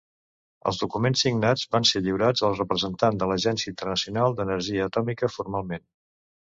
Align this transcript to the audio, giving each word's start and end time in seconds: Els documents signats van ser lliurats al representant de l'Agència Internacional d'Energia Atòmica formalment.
Els 0.69 0.79
documents 0.83 1.21
signats 1.25 1.65
van 1.75 1.85
ser 1.91 2.01
lliurats 2.07 2.45
al 2.49 2.57
representant 2.57 3.21
de 3.23 3.31
l'Agència 3.35 3.73
Internacional 3.77 4.37
d'Energia 4.41 4.93
Atòmica 4.93 5.35
formalment. 5.41 5.91